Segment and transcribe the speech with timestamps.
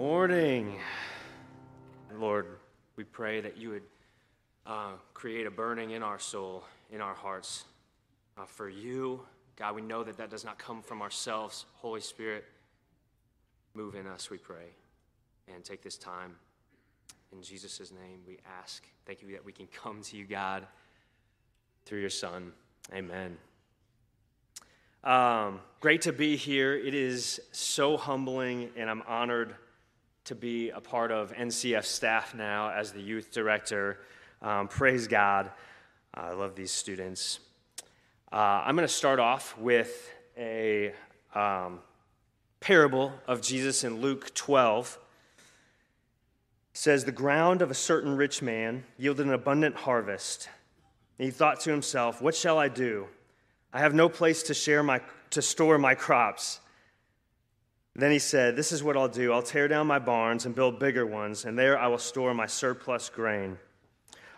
[0.00, 0.78] morning.
[2.18, 2.46] Lord,
[2.96, 3.82] we pray that you would
[4.64, 7.64] uh, create a burning in our soul, in our hearts
[8.38, 9.20] uh, for you.
[9.56, 11.66] God, we know that that does not come from ourselves.
[11.74, 12.46] Holy Spirit,
[13.74, 14.70] move in us, we pray.
[15.54, 16.34] And take this time.
[17.30, 18.82] In Jesus' name, we ask.
[19.04, 20.66] Thank you that we can come to you, God,
[21.84, 22.52] through your Son.
[22.94, 23.36] Amen.
[25.04, 26.74] Um, great to be here.
[26.74, 29.56] It is so humbling, and I'm honored
[30.30, 33.98] to be a part of NCF staff now as the youth director.
[34.40, 35.50] Um, praise God.
[36.14, 37.40] I love these students.
[38.30, 40.92] Uh, I'm going to start off with a
[41.34, 41.80] um,
[42.60, 45.00] parable of Jesus in Luke 12.
[45.40, 50.48] It says, The ground of a certain rich man yielded an abundant harvest.
[51.18, 53.08] And he thought to himself, What shall I do?
[53.72, 56.60] I have no place to share my to store my crops.
[57.94, 59.32] Then he said, This is what I'll do.
[59.32, 62.46] I'll tear down my barns and build bigger ones, and there I will store my
[62.46, 63.58] surplus grain.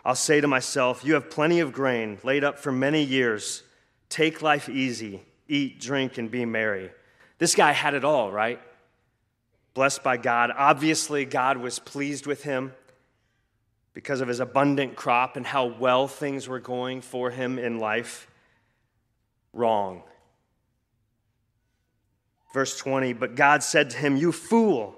[0.05, 3.63] I'll say to myself, You have plenty of grain laid up for many years.
[4.09, 6.91] Take life easy, eat, drink, and be merry.
[7.37, 8.59] This guy had it all, right?
[9.73, 10.51] Blessed by God.
[10.55, 12.73] Obviously, God was pleased with him
[13.93, 18.27] because of his abundant crop and how well things were going for him in life
[19.51, 20.03] wrong.
[22.53, 24.95] Verse 20, but God said to him, You fool,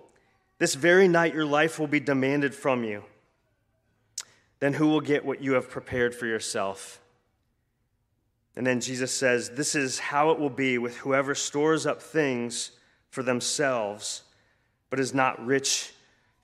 [0.59, 3.03] this very night your life will be demanded from you.
[4.59, 7.01] Then who will get what you have prepared for yourself?
[8.57, 12.71] And then Jesus says, This is how it will be with whoever stores up things
[13.09, 14.23] for themselves,
[14.89, 15.93] but is not rich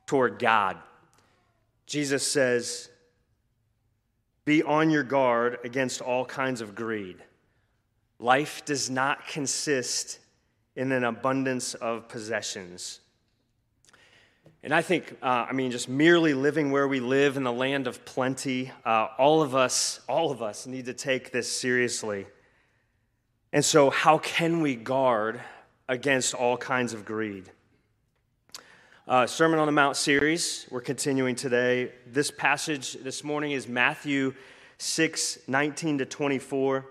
[0.06, 0.78] toward God.
[1.86, 2.90] Jesus says,
[4.46, 7.18] Be on your guard against all kinds of greed.
[8.18, 10.20] Life does not consist
[10.75, 13.02] in an abundance of possessions.
[14.64, 17.88] And I think, uh, I mean, just merely living where we live in the land
[17.88, 22.28] of plenty, uh, all of us, all of us need to take this seriously.
[23.51, 25.41] And so, how can we guard
[25.90, 27.50] against all kinds of greed?
[29.07, 31.91] Uh, Sermon on the Mount series, we're continuing today.
[32.06, 34.34] This passage this morning is Matthew
[34.78, 36.85] 6 19 to 24.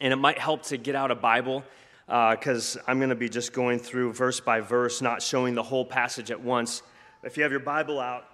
[0.00, 1.64] And it might help to get out a Bible
[2.08, 5.62] because uh, I'm going to be just going through verse by verse, not showing the
[5.62, 6.82] whole passage at once.
[7.22, 8.24] If you have your Bible out,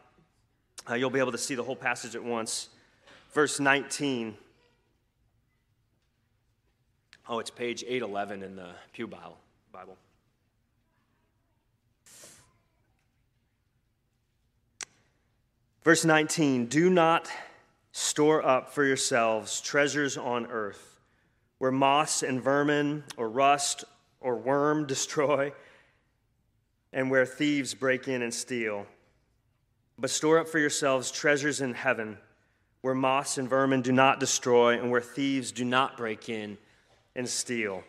[0.88, 2.68] uh, you'll be able to see the whole passage at once.
[3.32, 4.36] Verse 19.
[7.28, 9.38] Oh, it's page 811 in the Pew Bible.
[15.84, 17.30] Verse 19 Do not
[17.92, 20.93] store up for yourselves treasures on earth
[21.64, 23.86] where moss and vermin or rust
[24.20, 25.50] or worm destroy,
[26.92, 28.84] and where thieves break in and steal.
[29.98, 32.18] But store up for yourselves treasures in heaven,
[32.82, 36.58] where moss and vermin do not destroy, and where thieves do not break in
[37.16, 37.82] and steal.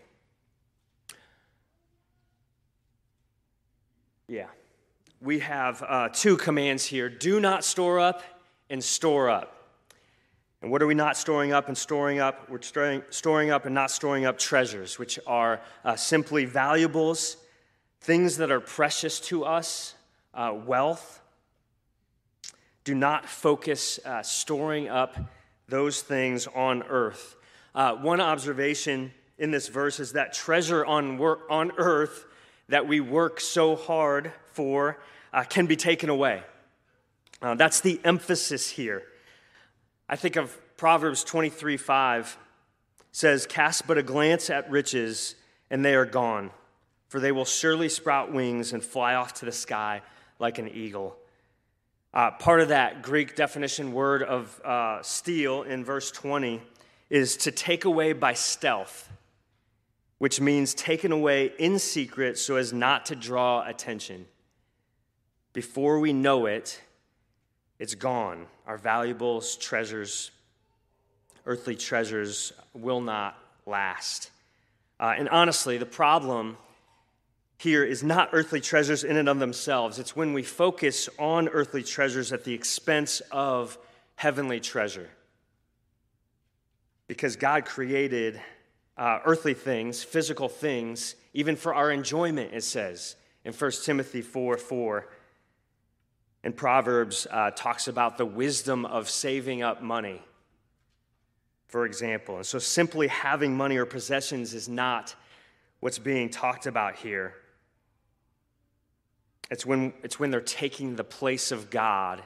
[4.29, 4.47] Yeah.
[5.19, 8.23] We have uh, two commands here do not store up
[8.69, 9.54] and store up.
[10.65, 12.49] And what are we not storing up and storing up?
[12.49, 17.37] We're storing, storing up and not storing up treasures, which are uh, simply valuables,
[18.01, 19.93] things that are precious to us,
[20.33, 21.21] uh, wealth.
[22.83, 25.15] Do not focus uh, storing up
[25.69, 27.35] those things on earth.
[27.75, 32.25] Uh, one observation in this verse is that treasure on, work, on earth
[32.69, 34.99] that we work so hard for
[35.31, 36.41] uh, can be taken away.
[37.39, 39.03] Uh, that's the emphasis here.
[40.07, 42.37] I think of Proverbs 23 5
[43.11, 45.35] says, Cast but a glance at riches,
[45.71, 46.51] and they are gone,
[47.07, 50.01] for they will surely sprout wings and fly off to the sky
[50.37, 51.15] like an eagle.
[52.13, 56.61] Uh, part of that Greek definition word of uh, steal in verse 20
[57.09, 59.09] is to take away by stealth,
[60.17, 64.25] which means taken away in secret so as not to draw attention.
[65.51, 66.81] Before we know it,
[67.79, 68.47] it's gone.
[68.67, 70.31] Our valuables, treasures,
[71.45, 74.31] earthly treasures will not last.
[74.99, 76.57] Uh, and honestly, the problem
[77.57, 79.99] here is not earthly treasures in and of themselves.
[79.99, 83.77] It's when we focus on earthly treasures at the expense of
[84.15, 85.09] heavenly treasure.
[87.07, 88.41] Because God created
[88.97, 94.57] uh, earthly things, physical things, even for our enjoyment, it says in 1 Timothy 4
[94.57, 95.07] 4.
[96.45, 100.21] And Proverbs uh, talks about the wisdom of saving up money,
[101.67, 102.35] for example.
[102.35, 105.15] And so simply having money or possessions is not
[105.79, 107.33] what's being talked about here.
[109.49, 112.21] It's when, it's when they're taking the place of God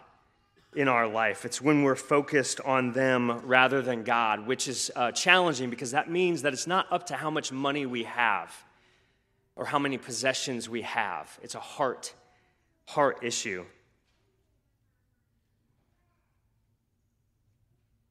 [0.76, 1.46] in our life.
[1.46, 6.12] It's when we're focused on them rather than God, which is uh, challenging because that
[6.12, 8.54] means that it's not up to how much money we have
[9.56, 11.40] or how many possessions we have.
[11.42, 12.14] It's a heart,
[12.86, 13.64] heart issue.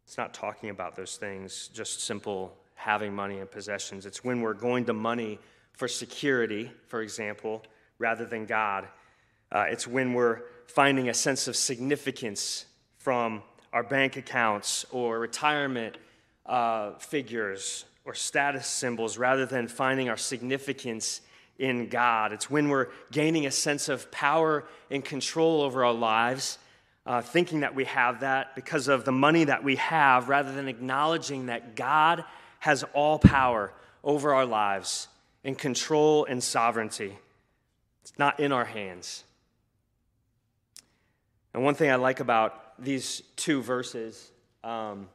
[0.08, 4.06] It's not talking about those things, just simple having money and possessions.
[4.06, 5.38] It's when we're going to money
[5.75, 7.62] for security, for example,
[7.99, 8.88] rather than God.
[9.52, 12.64] Uh, it's when we're finding a sense of significance
[12.96, 13.43] from
[13.75, 15.99] our bank accounts or retirement
[16.46, 21.20] uh, figures or status symbols rather than finding our significance
[21.58, 22.32] in God.
[22.32, 26.56] It's when we're gaining a sense of power and control over our lives,
[27.08, 30.69] uh, thinking that we have that because of the money that we have, rather than
[30.69, 32.22] acknowledging that God
[32.58, 33.72] has all power
[34.05, 35.08] over our lives
[35.43, 37.16] and control and sovereignty.
[38.02, 39.25] It's not in our hands.
[41.55, 44.31] And one thing I like about these two verses,
[44.62, 45.08] um,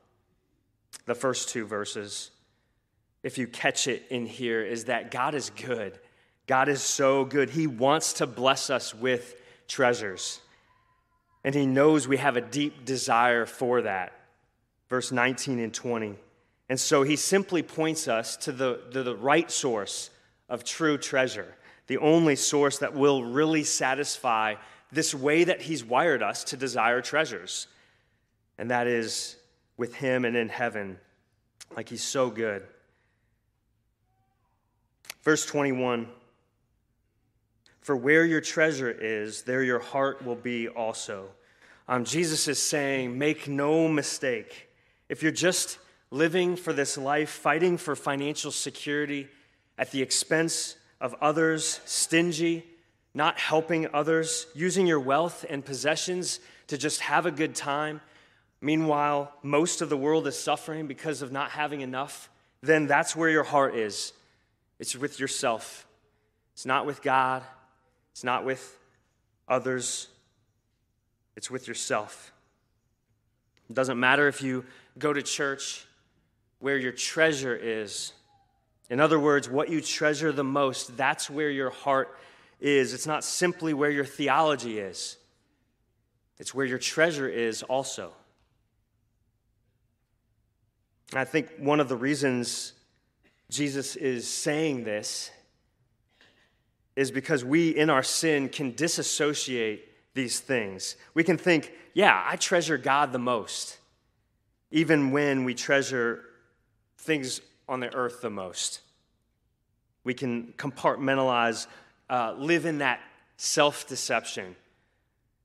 [1.06, 2.32] the first two verses,
[3.22, 6.00] if you catch it in here, is that God is good.
[6.48, 7.52] God is so good.
[7.52, 9.36] He wants to bless us with
[9.68, 10.40] treasures.
[11.44, 14.14] And He knows we have a deep desire for that.
[14.90, 16.16] Verse 19 and 20.
[16.70, 20.10] And so He simply points us to the, to the right source
[20.50, 21.56] of true treasure,
[21.88, 24.56] the only source that will really satisfy
[24.92, 27.68] this way that He's wired us to desire treasures.
[28.58, 29.36] And that is
[29.78, 30.98] with Him and in heaven,
[31.76, 32.64] like He's so good.
[35.24, 36.08] Verse 21
[37.84, 41.28] For where your treasure is, there your heart will be also.
[41.90, 44.70] Um, Jesus is saying, Make no mistake.
[45.10, 49.28] If you're just living for this life, fighting for financial security
[49.78, 52.66] at the expense of others, stingy,
[53.14, 58.00] not helping others, using your wealth and possessions to just have a good time,
[58.62, 62.30] meanwhile, most of the world is suffering because of not having enough,
[62.62, 64.14] then that's where your heart is.
[64.80, 65.86] It's with yourself.
[66.54, 67.44] It's not with God,
[68.14, 68.78] it's not with
[69.48, 70.08] others,
[71.36, 72.32] it's with yourself.
[73.70, 74.66] It doesn't matter if you
[74.98, 75.86] go to church
[76.60, 78.14] where your treasure is.
[78.90, 82.18] In other words, what you treasure the most, that's where your heart
[82.62, 85.18] is, it's not simply where your theology is,
[86.38, 88.14] it's where your treasure is also.
[91.10, 92.74] And I think one of the reasons
[93.50, 95.32] Jesus is saying this
[96.96, 100.96] is because we, in our sin, can disassociate these things.
[101.14, 103.78] We can think, yeah, I treasure God the most,
[104.72, 106.24] even when we treasure
[106.98, 108.82] things on the earth the most.
[110.04, 111.68] We can compartmentalize
[112.10, 113.00] uh, live in that
[113.38, 114.56] self deception.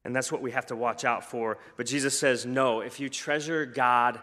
[0.05, 1.59] And that's what we have to watch out for.
[1.77, 4.19] But Jesus says, no, if you treasure God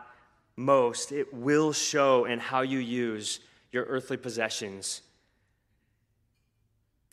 [0.56, 3.40] most, it will show in how you use
[3.72, 5.02] your earthly possessions.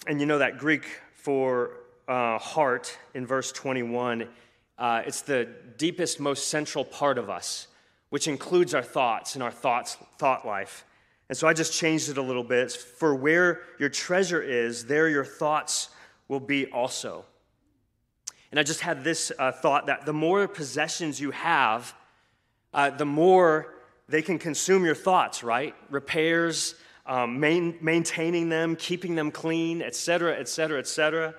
[0.04, 0.84] And you know that Greek
[1.14, 1.76] for
[2.08, 4.28] uh, heart in verse 21,
[4.76, 7.68] uh, it's the deepest, most central part of us,
[8.10, 10.84] which includes our thoughts and our thoughts, thought life.
[11.28, 12.72] And so I just changed it a little bit.
[12.72, 15.88] For where your treasure is, there your thoughts
[16.26, 17.24] will be also.
[18.50, 21.94] And I just had this uh, thought that the more possessions you have,
[22.74, 23.74] uh, the more
[24.08, 25.76] they can consume your thoughts, right?
[25.90, 26.74] Repairs,
[27.06, 31.34] um, main, maintaining them, keeping them clean, etc., etc., etc.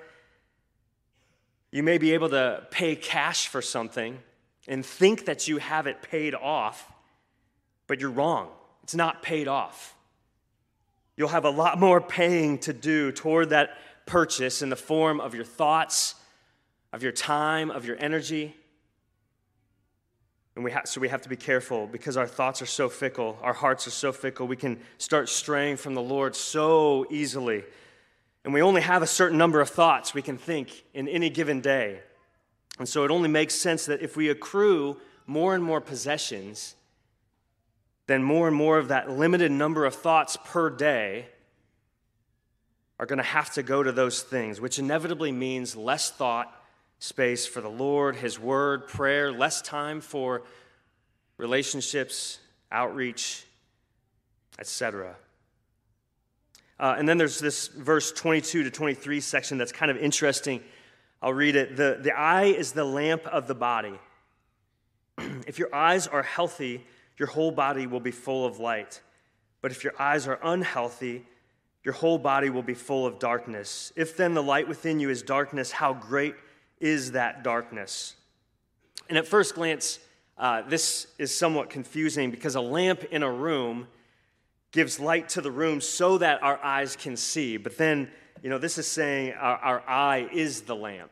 [1.72, 4.20] You may be able to pay cash for something
[4.68, 6.92] and think that you have it paid off,
[7.88, 8.50] but you're wrong.
[8.84, 9.96] It's not paid off.
[11.16, 15.34] You'll have a lot more paying to do toward that purchase in the form of
[15.34, 16.16] your thoughts,
[16.92, 18.56] of your time, of your energy.
[20.56, 23.38] And we ha- so we have to be careful because our thoughts are so fickle,
[23.42, 27.64] our hearts are so fickle, we can start straying from the Lord so easily.
[28.46, 31.62] And we only have a certain number of thoughts we can think in any given
[31.62, 32.02] day.
[32.78, 36.76] And so it only makes sense that if we accrue more and more possessions,
[38.08, 41.28] then more and more of that limited number of thoughts per day
[43.00, 46.54] are going to have to go to those things, which inevitably means less thought
[47.04, 50.44] space for the Lord, His Word, prayer, less time for
[51.36, 52.40] relationships,
[52.72, 53.46] outreach,
[54.58, 55.14] etc.
[56.80, 60.64] Uh, and then there's this verse 22 to 23 section that's kind of interesting.
[61.22, 61.76] I'll read it.
[61.76, 64.00] The, the eye is the lamp of the body.
[65.46, 66.86] if your eyes are healthy,
[67.18, 69.02] your whole body will be full of light.
[69.62, 71.26] But if your eyes are unhealthy,
[71.84, 73.92] your whole body will be full of darkness.
[73.98, 76.36] If then the light within you is darkness, how great
[76.80, 78.16] is that darkness?
[79.10, 80.00] And at first glance,
[80.38, 83.88] uh, this is somewhat confusing because a lamp in a room
[84.72, 87.58] gives light to the room so that our eyes can see.
[87.58, 88.10] But then,
[88.42, 91.12] you know, this is saying our, our eye is the lamp.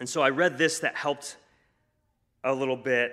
[0.00, 1.36] And so I read this that helped
[2.44, 3.12] a little bit.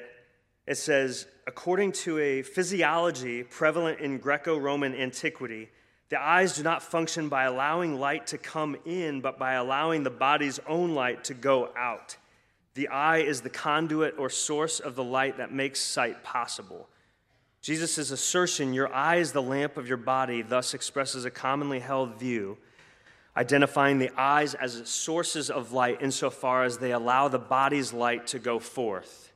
[0.68, 5.70] It says, according to a physiology prevalent in Greco Roman antiquity,
[6.10, 10.10] the eyes do not function by allowing light to come in, but by allowing the
[10.10, 12.18] body's own light to go out.
[12.74, 16.88] The eye is the conduit or source of the light that makes sight possible.
[17.62, 22.18] Jesus' assertion, your eye is the lamp of your body, thus expresses a commonly held
[22.18, 22.58] view,
[23.36, 28.40] identifying the eyes as sources of light insofar as they allow the body's light to
[28.40, 29.32] go forth.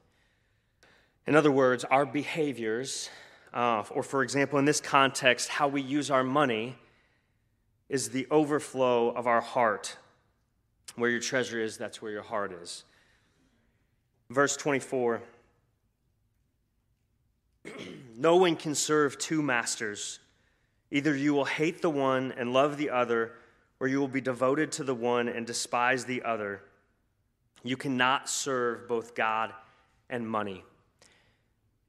[1.27, 3.09] In other words, our behaviors,
[3.53, 6.77] uh, or for example, in this context, how we use our money,
[7.89, 9.97] is the overflow of our heart.
[10.95, 12.83] Where your treasure is, that's where your heart is.
[14.29, 15.21] Verse 24
[18.17, 20.19] No one can serve two masters.
[20.91, 23.33] Either you will hate the one and love the other,
[23.79, 26.61] or you will be devoted to the one and despise the other.
[27.63, 29.53] You cannot serve both God
[30.09, 30.63] and money.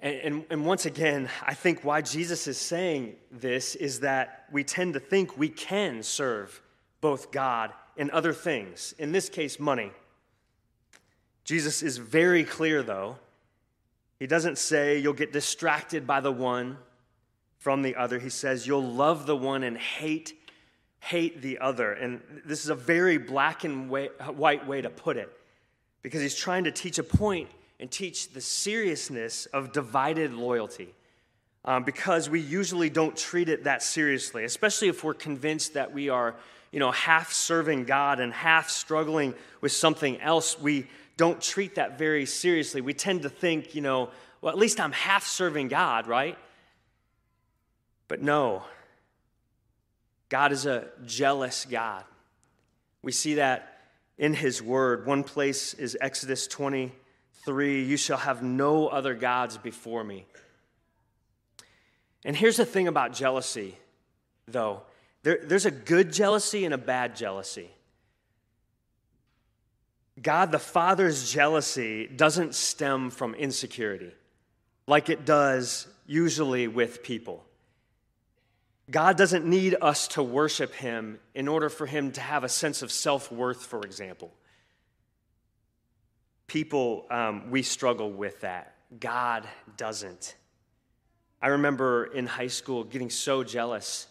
[0.04, 4.62] And, and, and, once again, I think why Jesus is saying this is that we
[4.62, 6.60] tend to think we can serve
[7.00, 9.92] both God and other things, in this case, money.
[11.44, 13.16] Jesus is very clear, though.
[14.20, 16.76] He doesn't say you'll get distracted by the one
[17.56, 18.18] from the other.
[18.18, 20.34] He says you'll love the one and hate
[21.00, 21.92] hate the other.
[21.92, 25.30] And this is a very black and white way to put it
[26.00, 27.50] because he's trying to teach a point
[27.80, 30.94] and teach the seriousness of divided loyalty.
[31.66, 36.10] Um, because we usually don't treat it that seriously, especially if we're convinced that we
[36.10, 36.34] are,
[36.70, 40.60] you know, half serving God and half struggling with something else.
[40.60, 42.82] We don't treat that very seriously.
[42.82, 44.10] We tend to think, you know,
[44.42, 46.36] well, at least I'm half serving God, right?
[48.08, 48.62] But no,
[50.28, 52.04] God is a jealous God.
[53.00, 53.78] We see that
[54.18, 55.06] in His Word.
[55.06, 56.46] One place is Exodus
[57.44, 60.26] 23 You shall have no other gods before me.
[62.24, 63.76] And here's the thing about jealousy,
[64.48, 64.82] though
[65.22, 67.70] there, there's a good jealousy and a bad jealousy.
[70.20, 74.12] God the Father's jealousy doesn't stem from insecurity
[74.86, 77.44] like it does usually with people.
[78.90, 82.82] God doesn't need us to worship Him in order for Him to have a sense
[82.82, 84.30] of self worth, for example.
[86.54, 88.76] People, um, we struggle with that.
[89.00, 89.44] God
[89.76, 90.36] doesn't.
[91.42, 94.06] I remember in high school getting so jealous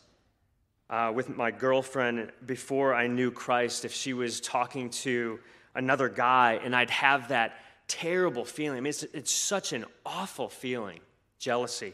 [0.89, 5.39] uh, with my girlfriend before I knew Christ if she was talking to
[5.73, 7.53] another guy, and I'd have that
[7.88, 8.77] terrible feeling.
[8.77, 11.00] I mean, it's, it's such an awful feeling
[11.39, 11.93] jealousy.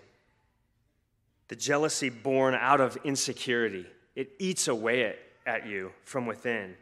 [1.50, 6.76] The jealousy born out of insecurity, it eats away at, at you from within.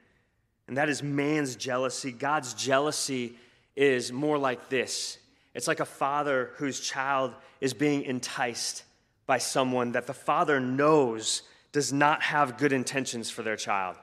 [0.69, 2.13] And that is man's jealousy.
[2.13, 3.35] God's jealousy
[3.77, 5.17] is more like this
[5.57, 8.83] it's like a father whose child is being enticed
[9.25, 11.41] by someone that the father knows
[11.71, 13.95] does not have good intentions for their child.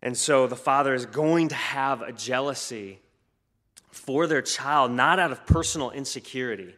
[0.00, 3.00] And so the father is going to have a jealousy
[3.90, 6.72] for their child, not out of personal insecurity,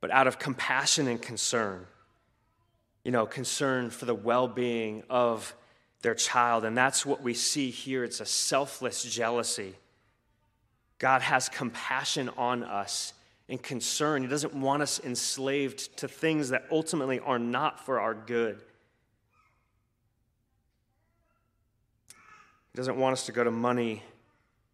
[0.00, 1.86] but out of compassion and concern.
[3.04, 5.54] You know, concern for the well being of
[6.02, 6.64] their child.
[6.64, 8.02] And that's what we see here.
[8.02, 9.76] It's a selfless jealousy.
[11.04, 13.12] God has compassion on us
[13.50, 14.22] and concern.
[14.22, 18.58] He doesn't want us enslaved to things that ultimately are not for our good.
[22.16, 24.02] He doesn't want us to go to money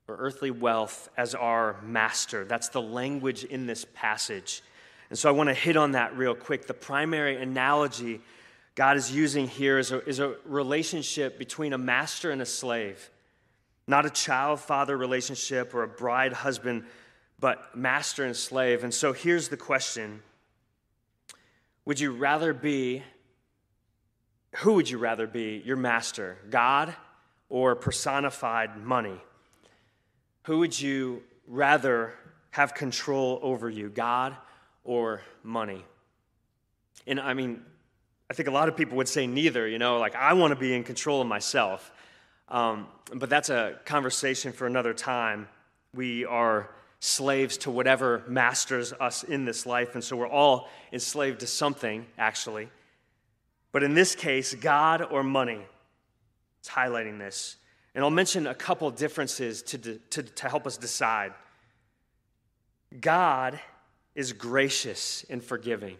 [0.06, 2.44] or earthly wealth as our master.
[2.44, 4.62] That's the language in this passage.
[5.08, 6.68] And so I want to hit on that real quick.
[6.68, 8.20] The primary analogy
[8.76, 13.10] God is using here is a, is a relationship between a master and a slave,
[13.90, 16.84] not a child father relationship or a bride husband,
[17.38, 18.84] but master and slave.
[18.84, 20.22] And so here's the question
[21.84, 23.02] Would you rather be,
[24.56, 26.94] who would you rather be, your master, God
[27.48, 29.20] or personified money?
[30.44, 32.14] Who would you rather
[32.50, 34.36] have control over you, God
[34.84, 35.84] or money?
[37.06, 37.62] And I mean,
[38.30, 40.56] I think a lot of people would say neither, you know, like I want to
[40.56, 41.90] be in control of myself.
[42.50, 45.48] Um, but that's a conversation for another time.
[45.94, 51.40] We are slaves to whatever masters us in this life, and so we're all enslaved
[51.40, 52.68] to something, actually.
[53.72, 55.60] But in this case, God or money.
[56.58, 57.56] It's highlighting this.
[57.94, 61.32] And I'll mention a couple differences to, to, to help us decide.
[63.00, 63.58] God
[64.14, 65.96] is gracious and forgiving,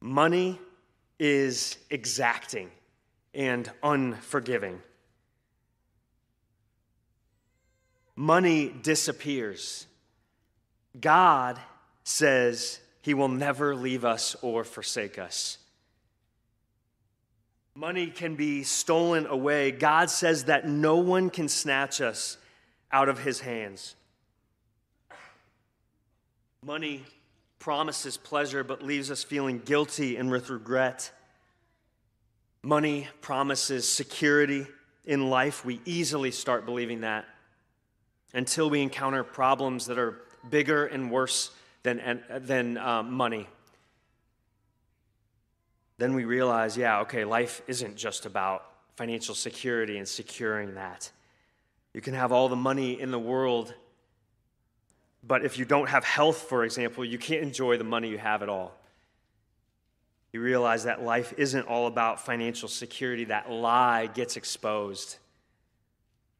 [0.00, 0.58] money
[1.18, 2.70] is exacting
[3.32, 4.80] and unforgiving.
[8.16, 9.86] Money disappears.
[11.00, 11.58] God
[12.04, 15.58] says he will never leave us or forsake us.
[17.74, 19.70] Money can be stolen away.
[19.70, 22.36] God says that no one can snatch us
[22.90, 23.94] out of his hands.
[26.64, 27.02] Money
[27.58, 31.10] promises pleasure but leaves us feeling guilty and with regret.
[32.62, 34.66] Money promises security
[35.06, 35.64] in life.
[35.64, 37.24] We easily start believing that
[38.34, 41.50] until we encounter problems that are bigger and worse
[41.82, 43.46] than, than um, money
[46.02, 51.08] then we realize, yeah, okay, life isn't just about financial security and securing that.
[51.94, 53.72] You can have all the money in the world,
[55.22, 58.42] but if you don't have health, for example, you can't enjoy the money you have
[58.42, 58.72] at all.
[60.32, 63.26] You realize that life isn't all about financial security.
[63.26, 65.18] That lie gets exposed.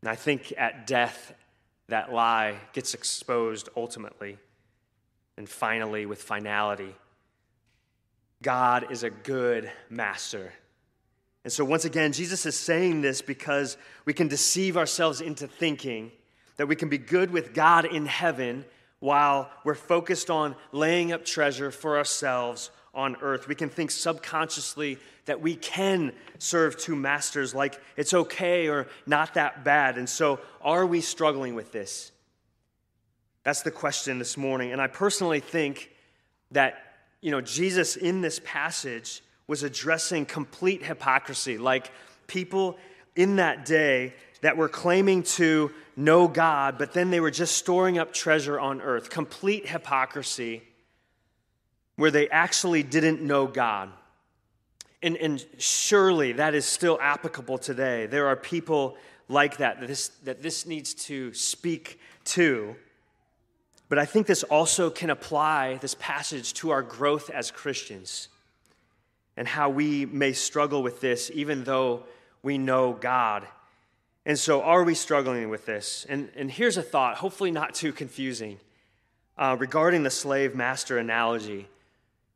[0.00, 1.34] And I think at death,
[1.92, 4.38] that lie gets exposed ultimately
[5.36, 6.94] and finally with finality.
[8.40, 10.54] God is a good master.
[11.44, 16.10] And so, once again, Jesus is saying this because we can deceive ourselves into thinking
[16.56, 18.64] that we can be good with God in heaven
[19.00, 23.48] while we're focused on laying up treasure for ourselves on earth.
[23.48, 29.34] We can think subconsciously that we can serve two masters, like it's okay or not
[29.34, 29.98] that bad.
[29.98, 32.12] And so, are we struggling with this?
[33.44, 34.72] That's the question this morning.
[34.72, 35.90] And I personally think
[36.50, 41.90] that you know, Jesus in this passage was addressing complete hypocrisy, like
[42.26, 42.76] people
[43.16, 47.98] in that day that were claiming to know God, but then they were just storing
[47.98, 49.08] up treasure on earth.
[49.08, 50.62] Complete hypocrisy
[51.96, 53.90] where they actually didn't know God.
[55.02, 58.06] And, and surely that is still applicable today.
[58.06, 58.96] There are people
[59.28, 62.76] like that that this, that this needs to speak to.
[63.88, 68.28] But I think this also can apply, this passage, to our growth as Christians
[69.36, 72.04] and how we may struggle with this even though
[72.42, 73.46] we know God.
[74.24, 76.06] And so, are we struggling with this?
[76.08, 78.58] And, and here's a thought, hopefully not too confusing,
[79.36, 81.68] uh, regarding the slave master analogy.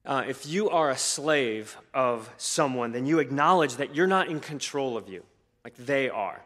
[0.06, 4.38] Uh, if you are a slave of someone, then you acknowledge that you're not in
[4.38, 5.24] control of you,
[5.64, 6.40] like they are.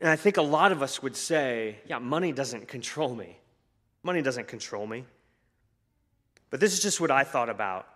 [0.00, 3.36] And I think a lot of us would say, yeah, money doesn't control me.
[4.04, 5.04] Money doesn't control me.
[6.50, 7.88] But this is just what I thought about.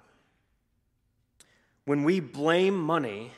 [1.84, 3.30] When we blame money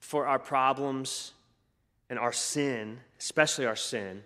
[0.00, 1.32] for our problems
[2.10, 4.22] and our sin, especially our sin,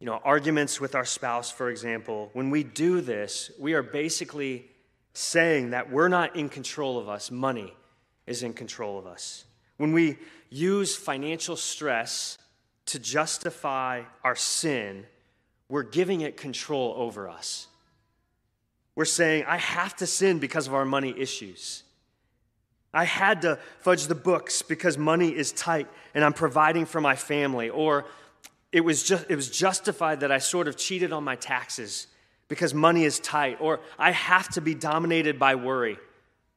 [0.00, 4.66] you know, arguments with our spouse, for example, when we do this, we are basically
[5.12, 7.72] saying that we're not in control of us, money
[8.26, 9.44] is in control of us.
[9.76, 10.18] When we
[10.50, 12.38] use financial stress
[12.86, 15.06] to justify our sin,
[15.68, 17.68] we're giving it control over us.
[18.94, 21.82] We're saying, I have to sin because of our money issues.
[22.92, 27.16] I had to fudge the books because money is tight and I'm providing for my
[27.16, 27.68] family.
[27.68, 28.04] Or
[28.74, 32.08] it was, just, it was justified that I sort of cheated on my taxes
[32.48, 33.58] because money is tight.
[33.60, 35.96] Or I have to be dominated by worry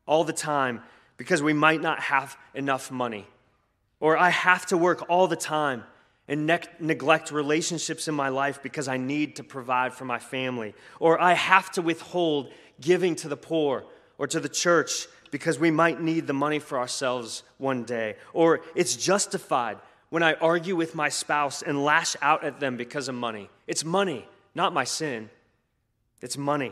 [0.08, 0.82] all the time
[1.18, 3.28] because we might not have enough money.
[4.00, 5.84] Or I have to work all the time
[6.28, 10.74] and ne- neglect relationships in my life because I need to provide for my family,
[11.00, 12.52] or I have to withhold
[12.82, 13.86] giving to the poor
[14.18, 18.62] or to the church because we might need the money for ourselves one day, or
[18.74, 19.78] it's justified
[20.10, 23.50] when I argue with my spouse and lash out at them because of money.
[23.68, 25.30] It's money, not my sin.
[26.22, 26.72] It's money.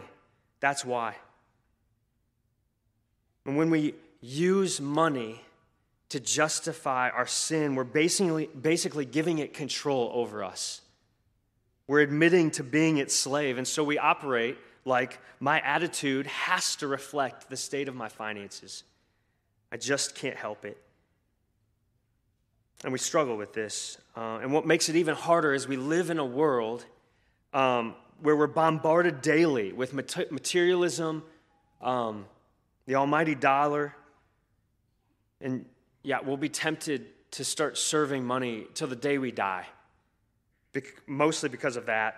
[0.59, 1.15] That's why.
[3.45, 5.41] And when we use money
[6.09, 10.81] to justify our sin, we're basically, basically giving it control over us.
[11.87, 13.57] We're admitting to being its slave.
[13.57, 18.83] And so we operate like my attitude has to reflect the state of my finances.
[19.71, 20.81] I just can't help it.
[22.83, 23.97] And we struggle with this.
[24.15, 26.85] Uh, and what makes it even harder is we live in a world
[27.53, 31.23] um, where we're bombarded daily with materialism,
[31.81, 32.25] um,
[32.85, 33.95] the almighty dollar,
[35.41, 35.65] and
[36.03, 39.65] yeah, we'll be tempted to start serving money till the day we die,
[41.07, 42.15] mostly because of that.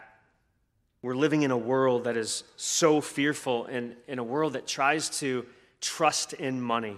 [1.02, 5.10] We're living in a world that is so fearful and in a world that tries
[5.20, 5.46] to
[5.80, 6.98] trust in money.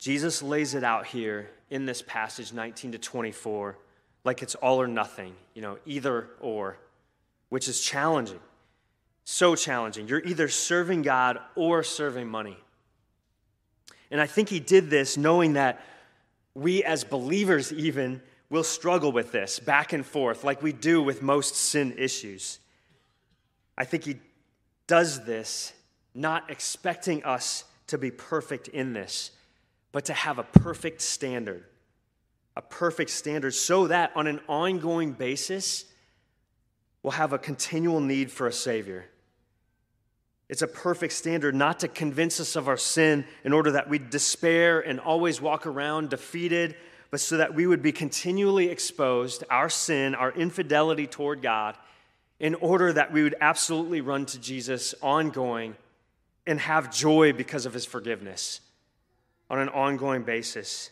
[0.00, 3.76] Jesus lays it out here in this passage 19 to 24
[4.24, 6.76] like it's all or nothing, you know, either or,
[7.48, 8.40] which is challenging.
[9.24, 10.08] So challenging.
[10.08, 12.56] You're either serving God or serving money.
[14.10, 15.84] And I think he did this knowing that
[16.54, 21.22] we as believers, even, will struggle with this back and forth, like we do with
[21.22, 22.58] most sin issues.
[23.78, 24.16] I think he
[24.86, 25.72] does this
[26.14, 29.30] not expecting us to be perfect in this,
[29.92, 31.64] but to have a perfect standard.
[32.56, 35.84] A perfect standard so that on an ongoing basis,
[37.02, 39.06] we'll have a continual need for a Savior.
[40.48, 43.98] It's a perfect standard not to convince us of our sin in order that we
[43.98, 46.74] despair and always walk around defeated,
[47.10, 51.76] but so that we would be continually exposed, our sin, our infidelity toward God,
[52.40, 55.76] in order that we would absolutely run to Jesus ongoing
[56.46, 58.60] and have joy because of his forgiveness
[59.50, 60.90] on an ongoing basis.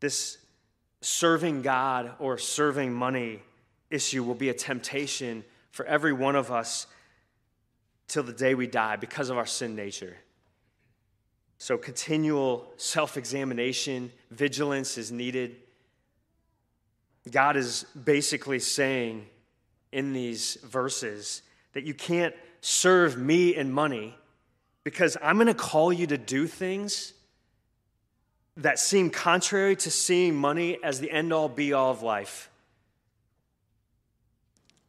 [0.00, 0.38] This
[1.00, 3.42] serving God or serving money
[3.90, 6.86] issue will be a temptation for every one of us
[8.08, 10.16] till the day we die because of our sin nature.
[11.58, 15.56] So, continual self examination, vigilance is needed.
[17.30, 19.26] God is basically saying
[19.90, 24.14] in these verses that you can't serve me and money
[24.86, 27.12] because I'm going to call you to do things
[28.56, 32.48] that seem contrary to seeing money as the end all be all of life.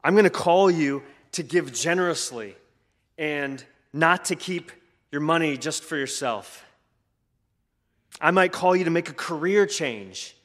[0.04, 2.56] I'm going to call you to give generously
[3.18, 4.72] and not to keep
[5.12, 6.64] your money just for yourself.
[8.22, 10.38] I might call you to make a career change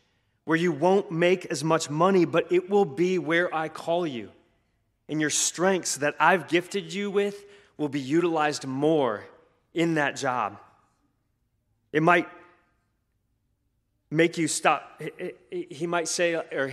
[0.47, 4.31] where you won't make as much money, but it will be where I call you.
[5.11, 7.45] And your strengths that I've gifted you with
[7.77, 9.25] will be utilized more
[9.75, 10.59] in that job.
[11.93, 12.29] It might
[14.11, 15.03] make you stop.
[15.51, 16.69] He might say, or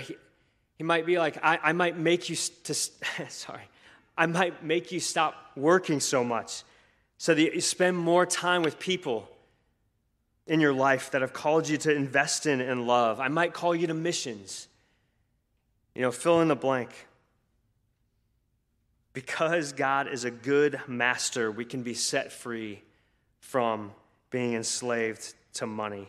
[0.77, 2.73] he, might be like, I, I might make you to,
[3.29, 3.63] sorry,
[4.17, 6.63] I might make you stop working so much
[7.17, 9.29] so that you spend more time with people
[10.47, 13.19] in your life that have called you to invest in and love.
[13.19, 14.67] I might call you to missions.
[15.95, 17.07] You know, fill in the blank.
[19.13, 22.81] Because God is a good master, we can be set free
[23.49, 23.91] from
[24.29, 26.07] being enslaved to money.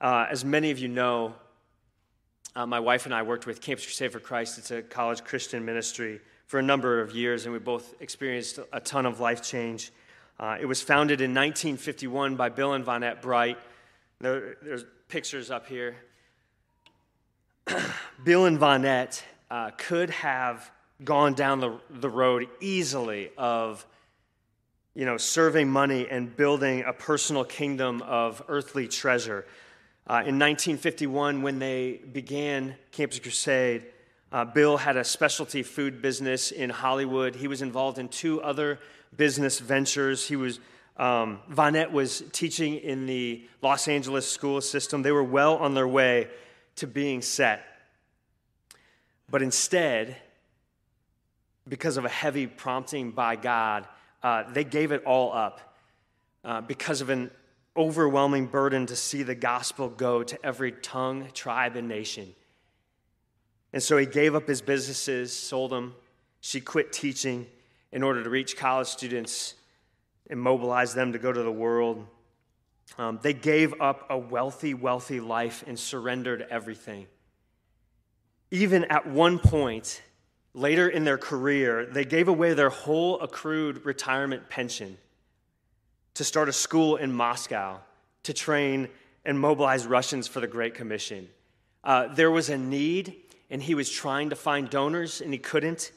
[0.00, 1.34] Uh, as many of you know,
[2.54, 4.56] uh, my wife and I worked with Campus Crusade for Christ.
[4.56, 8.78] It's a college Christian ministry for a number of years, and we both experienced a
[8.78, 9.90] ton of life change.
[10.38, 13.58] Uh, it was founded in 1951 by Bill and Vonette Bright.
[14.20, 15.96] There, there's pictures up here.
[18.24, 20.70] Bill and Vonette uh, could have
[21.02, 23.84] gone down the, the road easily of
[24.94, 29.44] you know, serving money and building a personal kingdom of earthly treasure.
[30.06, 33.86] Uh, in 1951, when they began Campus Crusade,
[34.30, 37.34] uh, Bill had a specialty food business in Hollywood.
[37.34, 38.78] He was involved in two other
[39.16, 40.26] business ventures.
[40.26, 40.60] He was
[40.96, 45.02] um, Vonette was teaching in the Los Angeles school system.
[45.02, 46.28] They were well on their way
[46.76, 47.64] to being set.
[49.28, 50.16] But instead,
[51.68, 53.88] because of a heavy prompting by God,
[54.24, 55.60] uh, they gave it all up
[56.44, 57.30] uh, because of an
[57.76, 62.34] overwhelming burden to see the gospel go to every tongue, tribe, and nation.
[63.74, 65.94] And so he gave up his businesses, sold them.
[66.40, 67.46] She quit teaching
[67.92, 69.54] in order to reach college students
[70.30, 72.06] and mobilize them to go to the world.
[72.96, 77.08] Um, they gave up a wealthy, wealthy life and surrendered everything.
[78.50, 80.00] Even at one point,
[80.54, 84.96] later in their career, they gave away their whole accrued retirement pension
[86.14, 87.80] to start a school in Moscow
[88.22, 88.88] to train
[89.24, 91.28] and mobilize Russians for the Great Commission.
[91.82, 93.16] Uh, there was a need
[93.50, 95.92] and he was trying to find donors and he couldn't.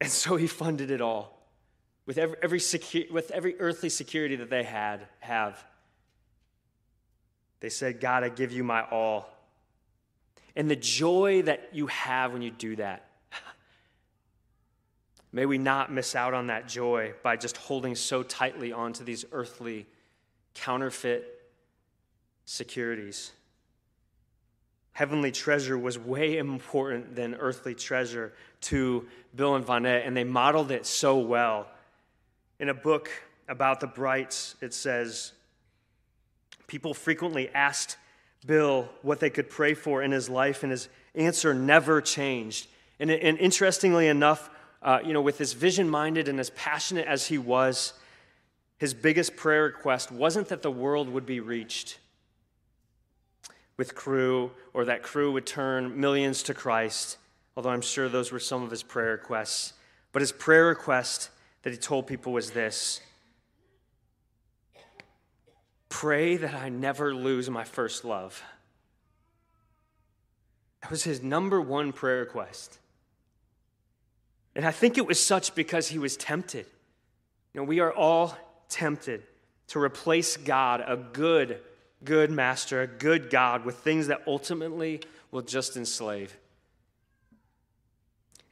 [0.00, 1.38] And so he funded it all
[2.06, 5.64] with every, every, secu- with every earthly security that they had have.
[7.60, 9.28] They said, God, I give you my all.
[10.56, 13.06] And the joy that you have when you do that,
[15.32, 19.24] may we not miss out on that joy by just holding so tightly onto these
[19.32, 19.86] earthly
[20.54, 21.42] counterfeit
[22.44, 23.32] securities.
[24.92, 30.70] Heavenly treasure was way important than earthly treasure to Bill and Vonette, and they modeled
[30.70, 31.66] it so well.
[32.58, 33.10] In a book
[33.48, 35.32] about the Brights, it says
[36.66, 37.96] people frequently asked
[38.46, 42.66] Bill what they could pray for in his life, and his answer never changed.
[43.00, 44.50] And, and interestingly enough,
[44.82, 47.94] uh, you know, with as vision minded and as passionate as he was,
[48.78, 51.98] his biggest prayer request wasn't that the world would be reached
[53.76, 57.16] with Cru or that Cru would turn millions to Christ,
[57.56, 59.74] although I'm sure those were some of his prayer requests.
[60.10, 61.30] But his prayer request
[61.62, 63.00] that he told people was this
[65.88, 68.42] Pray that I never lose my first love.
[70.80, 72.78] That was his number one prayer request.
[74.54, 76.66] And I think it was such because he was tempted.
[77.52, 78.36] You know, we are all
[78.68, 79.22] tempted
[79.68, 81.60] to replace God, a good,
[82.04, 86.36] good master, a good God, with things that ultimately will just enslave.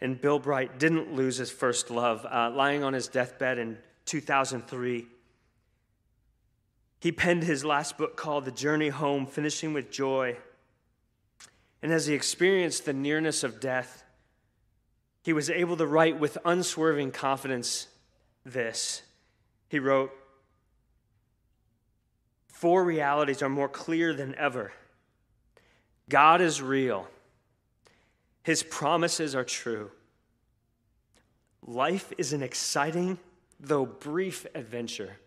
[0.01, 2.25] And Bill Bright didn't lose his first love.
[2.25, 5.07] Uh, lying on his deathbed in 2003,
[7.01, 10.37] he penned his last book called The Journey Home, finishing with joy.
[11.83, 14.00] And as he experienced the nearness of death,
[15.23, 17.87] he was able to write with unswerving confidence
[18.45, 19.03] this.
[19.69, 20.13] He wrote,
[22.49, 24.73] Four realities are more clear than ever
[26.09, 27.09] God is real,
[28.43, 29.91] His promises are true.
[31.63, 33.19] Life is an exciting,
[33.61, 35.19] though brief, adventure.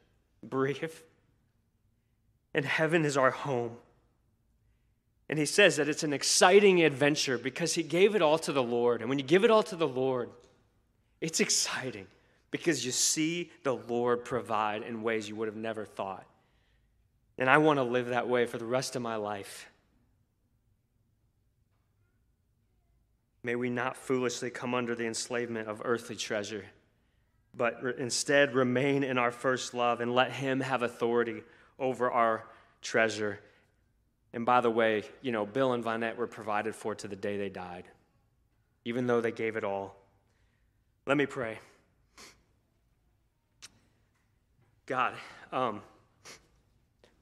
[0.42, 1.04] Brief.
[2.54, 3.78] And heaven is our home.
[5.30, 8.64] And he says that it's an exciting adventure because he gave it all to the
[8.64, 9.02] Lord.
[9.02, 10.30] And when you give it all to the Lord,
[11.22, 12.08] it's exciting
[12.52, 16.26] because you see the Lord provide in ways you would have never thought.
[17.38, 19.70] And I want to live that way for the rest of my life.
[23.42, 26.66] May we not foolishly come under the enslavement of earthly treasure,
[27.56, 31.42] but instead remain in our first love and let Him have authority
[31.80, 32.46] over our
[32.82, 33.40] treasure
[34.34, 37.38] and by the way, you know, Bill and Vonette were provided for to the day
[37.38, 37.86] they died,
[38.84, 39.96] even though they gave it all.
[41.06, 41.60] Let me pray.
[44.86, 45.14] God,
[45.52, 45.82] um,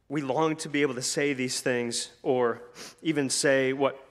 [0.07, 2.61] we long to be able to say these things or
[3.01, 4.03] even say what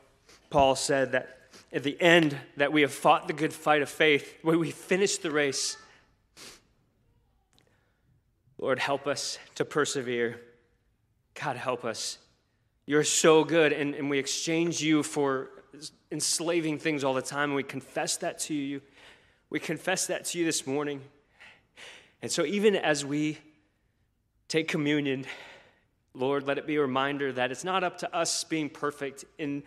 [0.51, 1.39] Paul said that
[1.73, 5.23] at the end that we have fought the good fight of faith, when we finished
[5.23, 5.77] the race.
[8.59, 10.41] Lord, help us to persevere.
[11.35, 12.19] God, help us
[12.91, 13.73] you're so good.
[13.73, 15.51] And, and we exchange you for
[16.11, 17.51] enslaving things all the time.
[17.51, 18.83] And we confess that to you.
[19.49, 21.01] We confess that to you this morning.
[22.21, 23.39] And so, even as we
[24.49, 25.25] take communion,
[26.15, 29.63] Lord, let it be a reminder that it's not up to us being perfect in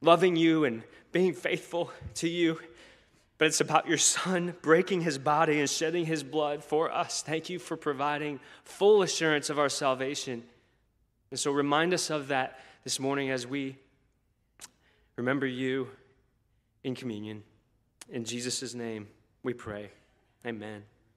[0.00, 2.58] loving you and being faithful to you,
[3.36, 7.20] but it's about your Son breaking his body and shedding his blood for us.
[7.20, 10.44] Thank you for providing full assurance of our salvation.
[11.34, 13.76] And so remind us of that this morning as we
[15.16, 15.88] remember you
[16.84, 17.42] in communion.
[18.08, 19.08] In Jesus' name
[19.42, 19.90] we pray.
[20.46, 20.84] Amen.